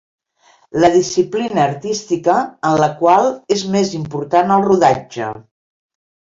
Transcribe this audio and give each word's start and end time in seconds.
La 0.83 0.87
disciplina 0.93 1.61
artística 1.63 2.37
en 2.71 2.77
la 2.85 2.87
qual 3.03 3.29
és 3.57 3.67
més 3.77 3.93
important 3.99 4.55
el 4.57 4.67
rodatge. 4.71 5.29